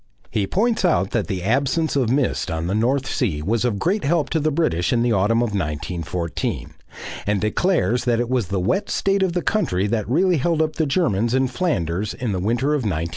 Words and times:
He 0.31 0.47
points 0.47 0.83
out 0.83 1.11
that 1.11 1.27
the 1.27 1.43
absence 1.43 1.95
of 1.95 2.09
mist 2.09 2.49
on 2.49 2.65
the 2.65 2.73
North 2.73 3.05
Sea 3.05 3.43
was 3.43 3.63
of 3.63 3.77
great 3.77 4.03
help 4.03 4.31
to 4.31 4.39
the 4.39 4.49
British 4.49 4.91
in 4.91 5.03
the 5.03 5.11
autumn 5.11 5.43
of 5.43 5.49
1914, 5.51 6.71
and 7.27 7.39
declares 7.39 8.05
that 8.05 8.19
it 8.19 8.27
was 8.27 8.47
the 8.47 8.59
wet 8.59 8.89
state 8.89 9.21
of 9.21 9.33
the 9.33 9.43
country 9.43 9.85
that 9.85 10.09
really 10.09 10.37
held 10.37 10.59
up 10.59 10.77
the 10.77 10.87
Germans 10.87 11.35
in 11.35 11.47
Flanders 11.49 12.15
in 12.15 12.31
the 12.31 12.39
winter 12.39 12.69
of 12.69 12.77
1914 12.81 13.07
15. 13.09 13.09